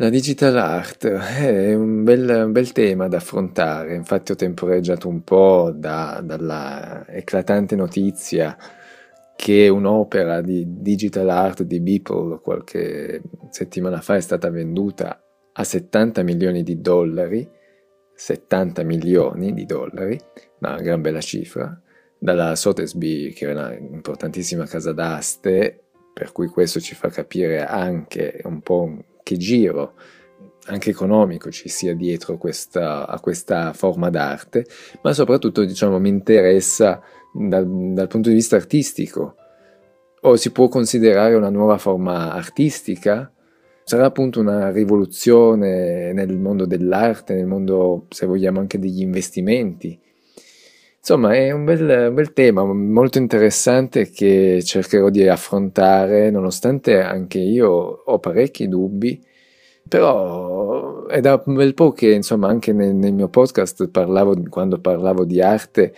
[0.00, 5.24] La digital art è un bel, un bel, tema da affrontare, infatti ho temporeggiato un
[5.24, 8.56] po' da, dalla eclatante notizia
[9.34, 15.20] che un'opera di digital art di Beeple qualche settimana fa è stata venduta
[15.52, 17.50] a 70 milioni di dollari,
[18.14, 20.16] 70 milioni di dollari,
[20.60, 21.76] una gran bella cifra,
[22.16, 28.40] dalla Sotheby's, che è una importantissima casa d'aste, per cui questo ci fa capire anche
[28.44, 29.92] un po' che giro
[30.68, 34.66] anche economico ci sia dietro questa, a questa forma d'arte,
[35.02, 37.02] ma soprattutto diciamo, mi interessa
[37.32, 39.34] dal, dal punto di vista artistico.
[40.22, 43.32] O si può considerare una nuova forma artistica?
[43.84, 49.98] Sarà appunto una rivoluzione nel mondo dell'arte, nel mondo, se vogliamo, anche degli investimenti.
[51.10, 57.38] Insomma, è un bel, un bel, tema molto interessante che cercherò di affrontare, nonostante anche
[57.38, 59.18] io ho parecchi dubbi,
[59.88, 64.80] però è da un bel po' che, insomma, anche nel, nel mio podcast parlavo, quando
[64.80, 65.94] parlavo di arte,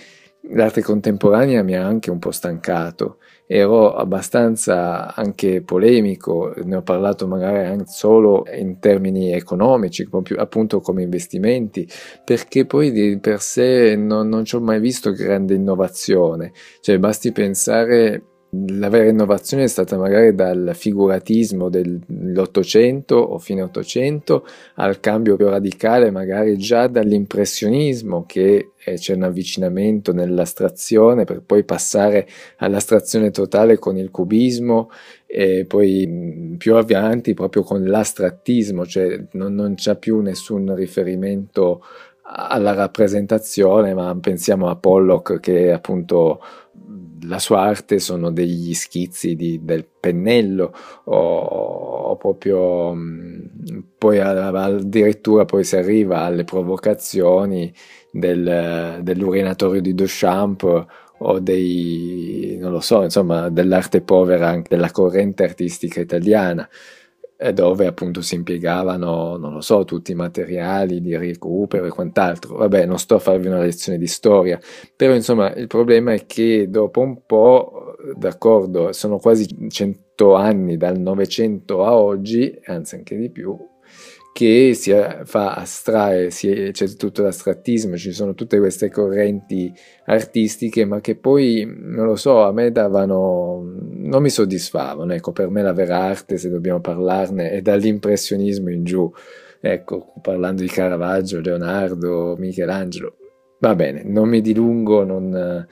[0.53, 3.19] l'arte contemporanea mi ha anche un po' stancato.
[3.47, 11.03] Ero abbastanza anche polemico, ne ho parlato magari anche solo in termini economici, appunto come
[11.03, 11.89] investimenti,
[12.25, 17.33] perché poi di per sé non, non ci ho mai visto grande innovazione, cioè basti
[17.33, 25.37] pensare la vera innovazione è stata magari dal figuratismo dell'Ottocento o fine Ottocento al cambio
[25.37, 33.79] più radicale magari già dall'impressionismo che c'è un avvicinamento nell'astrazione per poi passare all'astrazione totale
[33.79, 34.91] con il cubismo
[35.27, 41.85] e poi più avanti proprio con l'astrattismo, cioè non, non c'è più nessun riferimento
[42.23, 46.41] alla rappresentazione, ma pensiamo a Pollock che appunto
[47.23, 50.73] la sua arte sono degli schizzi di, del pennello
[51.05, 52.95] o, o proprio
[53.99, 57.73] poi addirittura poi si arriva alle provocazioni
[58.11, 60.87] del, dell'urinatorio di Duchamp
[61.23, 66.67] o dei, non lo so, insomma, dell'arte povera anche della corrente artistica italiana
[67.55, 72.57] dove appunto si impiegavano, non lo so, tutti i materiali di recupero e quant'altro.
[72.57, 74.61] Vabbè, non sto a farvi una lezione di storia,
[74.95, 80.99] però insomma il problema è che dopo un po', d'accordo, sono quasi 100 anni dal
[80.99, 83.57] Novecento a oggi, anzi anche di più,
[84.33, 84.93] che si
[85.25, 89.73] fa astrae, c'è tutto l'astrattismo, ci sono tutte queste correnti
[90.07, 95.51] artistiche, ma che poi, non lo so, a me davano, non mi soddisfavano, ecco, per
[95.51, 99.11] me la vera arte, se dobbiamo parlarne, è dall'impressionismo in giù,
[99.61, 103.17] ecco, parlando di Caravaggio, Leonardo, Michelangelo,
[103.59, 105.67] va bene, non mi dilungo, non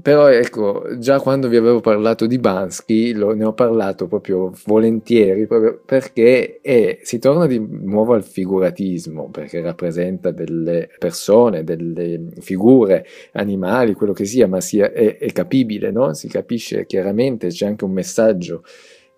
[0.00, 5.48] però ecco, già quando vi avevo parlato di Bansky, lo, ne ho parlato proprio volentieri,
[5.48, 13.04] proprio perché è, si torna di nuovo al figuratismo, perché rappresenta delle persone, delle figure,
[13.32, 16.14] animali, quello che sia, ma sia, è, è capibile, no?
[16.14, 18.62] si capisce chiaramente, c'è anche un messaggio.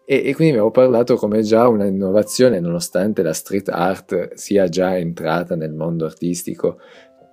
[0.07, 4.97] E, e quindi avevo parlato come già una innovazione, nonostante la street art sia già
[4.97, 6.79] entrata nel mondo artistico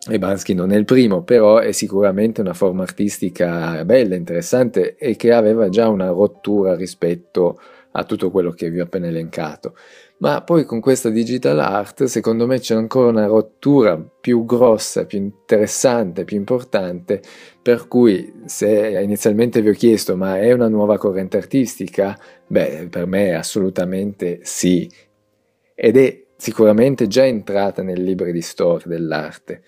[0.10, 5.16] e Bansky non è il primo, però è sicuramente una forma artistica bella, interessante e
[5.16, 7.60] che aveva già una rottura rispetto
[7.92, 9.76] a tutto quello che vi ho appena elencato.
[10.20, 15.20] Ma poi con questa digital art, secondo me c'è ancora una rottura più grossa, più
[15.20, 17.22] interessante, più importante,
[17.62, 23.06] per cui se inizialmente vi ho chiesto ma è una nuova corrente artistica, beh, per
[23.06, 24.90] me assolutamente sì.
[25.76, 29.62] Ed è sicuramente già entrata nei libri di storia dell'arte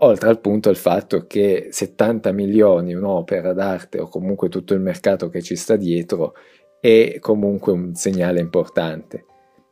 [0.00, 5.28] oltre al punto il fatto che 70 milioni un'opera d'arte o comunque tutto il mercato
[5.28, 6.34] che ci sta dietro
[6.80, 9.24] è comunque un segnale importante.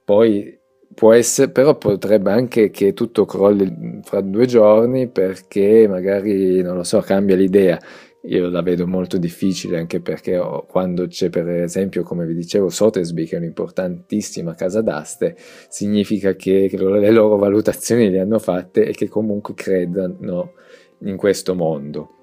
[0.05, 0.59] Poi
[0.95, 6.83] può essere, però potrebbe anche che tutto crolli fra due giorni perché magari, non lo
[6.85, 7.79] so, cambia l'idea
[8.23, 13.25] io la vedo molto difficile anche perché quando c'è per esempio come vi dicevo Sotheby
[13.25, 15.37] che è un'importantissima casa d'aste
[15.69, 20.55] significa che, le loro valutazioni le hanno fatte e che comunque credano
[21.01, 22.15] in questo mondo.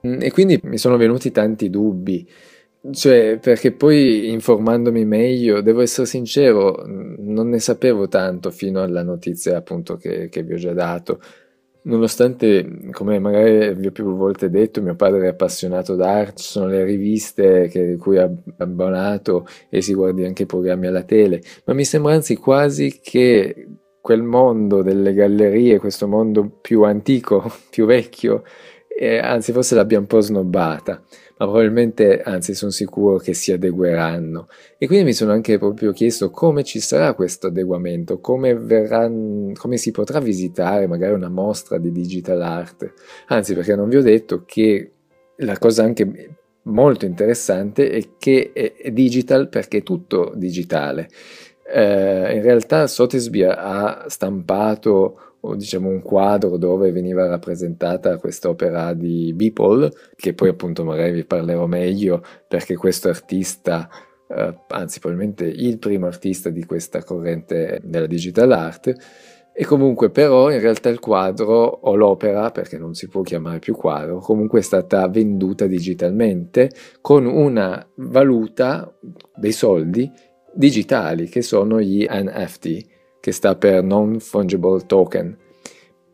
[0.00, 2.26] E quindi mi sono venuti tanti dubbi.
[2.90, 9.56] Cioè perché poi informandomi meglio devo essere sincero non ne sapevo tanto fino alla notizia
[9.56, 11.18] appunto che, che vi ho già dato
[11.86, 16.66] Nonostante, come magari vi ho più volte detto, mio padre è appassionato d'arte, ci sono
[16.68, 18.26] le riviste che, cui è
[18.56, 23.66] abbonato e si guardi anche i programmi alla tele, ma mi sembra anzi quasi che
[24.00, 28.44] quel mondo delle gallerie, questo mondo più antico, più vecchio,
[28.96, 31.02] e anzi forse l'abbiamo un po' snobbata,
[31.36, 34.48] ma probabilmente, anzi sono sicuro che si adegueranno.
[34.78, 39.76] E quindi mi sono anche proprio chiesto come ci sarà questo adeguamento, come, verrà, come
[39.76, 42.92] si potrà visitare magari una mostra di digital art.
[43.26, 44.90] Anzi, perché non vi ho detto che
[45.38, 51.08] la cosa anche molto interessante è che è digital perché è tutto digitale.
[51.66, 59.90] Eh, in realtà Sotheby ha stampato diciamo un quadro dove veniva rappresentata quest'opera di Beeple,
[60.16, 63.88] che poi appunto magari vi parlerò meglio perché questo artista,
[64.28, 68.92] eh, anzi probabilmente il primo artista di questa corrente della digital art,
[69.56, 73.76] e comunque però in realtà il quadro o l'opera, perché non si può chiamare più
[73.76, 76.70] quadro, comunque è stata venduta digitalmente
[77.00, 78.92] con una valuta
[79.36, 80.10] dei soldi
[80.52, 82.93] digitali che sono gli NFT,
[83.24, 85.34] che sta per Non Fungible Token.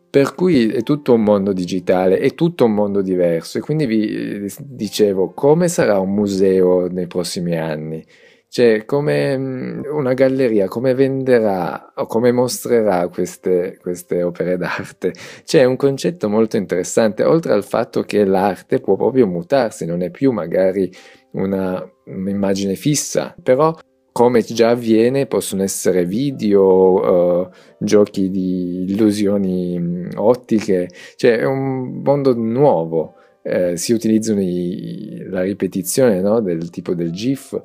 [0.08, 4.48] Per cui è tutto un mondo digitale, è tutto un mondo diverso e quindi vi
[4.60, 8.06] dicevo come sarà un museo nei prossimi anni.
[8.48, 15.12] Cioè, come mm, una galleria, come venderà o come mostrerà queste, queste opere d'arte?
[15.44, 20.10] C'è un concetto molto interessante, oltre al fatto che l'arte può proprio mutarsi, non è
[20.10, 20.88] più magari
[21.32, 23.76] una, un'immagine fissa, però
[24.20, 32.02] come già avviene possono essere video, uh, giochi di illusioni mm, ottiche, cioè è un
[32.02, 37.58] mondo nuovo, eh, si utilizzano i, la ripetizione no, del tipo del GIF.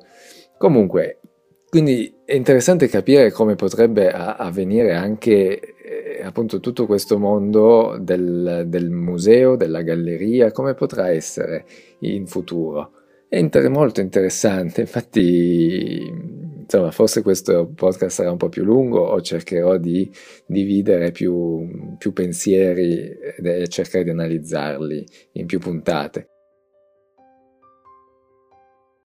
[0.56, 1.20] Comunque,
[1.68, 8.88] quindi è interessante capire come potrebbe avvenire anche eh, appunto tutto questo mondo del, del,
[8.88, 11.66] museo, della galleria, come potrà essere
[11.98, 12.92] in futuro.
[13.28, 16.35] È inter- molto interessante, infatti
[16.66, 20.10] insomma forse questo podcast sarà un po' più lungo o cercherò di
[20.46, 23.08] dividere più, più pensieri
[23.42, 26.35] e cercare di analizzarli in più puntate.